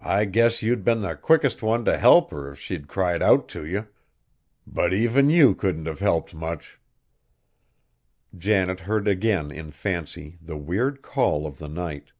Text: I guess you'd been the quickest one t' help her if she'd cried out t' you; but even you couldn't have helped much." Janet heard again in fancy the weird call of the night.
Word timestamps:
I 0.00 0.24
guess 0.24 0.62
you'd 0.62 0.82
been 0.84 1.02
the 1.02 1.14
quickest 1.14 1.62
one 1.62 1.84
t' 1.84 1.90
help 1.92 2.30
her 2.30 2.50
if 2.50 2.58
she'd 2.58 2.88
cried 2.88 3.20
out 3.20 3.46
t' 3.46 3.58
you; 3.66 3.86
but 4.66 4.94
even 4.94 5.28
you 5.28 5.54
couldn't 5.54 5.84
have 5.84 5.98
helped 6.00 6.34
much." 6.34 6.80
Janet 8.34 8.80
heard 8.88 9.06
again 9.06 9.50
in 9.50 9.70
fancy 9.70 10.38
the 10.40 10.56
weird 10.56 11.02
call 11.02 11.46
of 11.46 11.58
the 11.58 11.68
night. 11.68 12.12